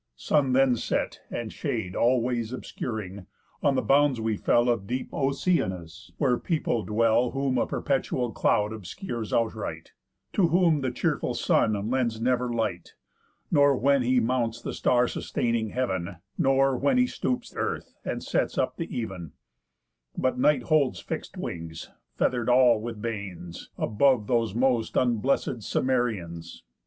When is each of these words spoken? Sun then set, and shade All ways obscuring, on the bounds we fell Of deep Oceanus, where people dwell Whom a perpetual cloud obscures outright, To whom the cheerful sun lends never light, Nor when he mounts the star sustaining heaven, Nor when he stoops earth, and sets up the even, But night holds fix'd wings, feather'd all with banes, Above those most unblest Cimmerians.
Sun 0.15 0.53
then 0.53 0.75
set, 0.75 1.19
and 1.29 1.53
shade 1.53 1.95
All 1.95 2.23
ways 2.23 2.51
obscuring, 2.53 3.27
on 3.61 3.75
the 3.75 3.83
bounds 3.83 4.19
we 4.19 4.35
fell 4.35 4.67
Of 4.67 4.87
deep 4.87 5.09
Oceanus, 5.13 6.11
where 6.17 6.39
people 6.39 6.83
dwell 6.83 7.29
Whom 7.29 7.59
a 7.59 7.67
perpetual 7.67 8.31
cloud 8.31 8.73
obscures 8.73 9.31
outright, 9.31 9.93
To 10.33 10.47
whom 10.47 10.81
the 10.81 10.89
cheerful 10.89 11.35
sun 11.35 11.73
lends 11.91 12.19
never 12.19 12.51
light, 12.51 12.95
Nor 13.51 13.77
when 13.77 14.01
he 14.01 14.19
mounts 14.19 14.59
the 14.59 14.73
star 14.73 15.07
sustaining 15.07 15.69
heaven, 15.69 16.15
Nor 16.35 16.77
when 16.79 16.97
he 16.97 17.05
stoops 17.05 17.53
earth, 17.55 17.93
and 18.03 18.23
sets 18.23 18.57
up 18.57 18.77
the 18.77 18.91
even, 18.97 19.33
But 20.17 20.39
night 20.39 20.63
holds 20.63 20.99
fix'd 20.99 21.37
wings, 21.37 21.91
feather'd 22.15 22.49
all 22.49 22.81
with 22.81 23.03
banes, 23.03 23.69
Above 23.77 24.25
those 24.25 24.55
most 24.55 24.97
unblest 24.97 25.47
Cimmerians. 25.61 26.63